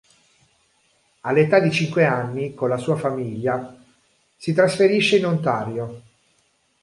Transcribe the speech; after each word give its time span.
All'età 1.21 1.59
di 1.59 1.69
cinque 1.71 2.05
anni, 2.05 2.55
con 2.55 2.69
la 2.69 2.77
sua 2.77 2.95
famiglia, 2.95 3.77
si 4.35 4.51
trasferisce 4.51 5.17
in 5.17 5.27
Ontario. 5.27 6.01